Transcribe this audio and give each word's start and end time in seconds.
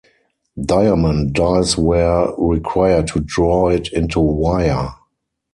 Diamond 0.59 1.31
dies 1.33 1.77
were 1.77 2.33
required 2.39 3.05
to 3.09 3.19
draw 3.19 3.69
it 3.69 3.93
into 3.93 4.19
wire. 4.19 4.95